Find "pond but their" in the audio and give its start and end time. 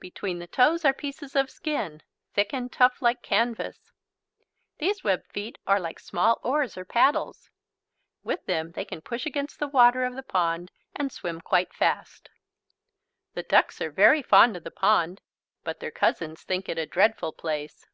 14.70-15.90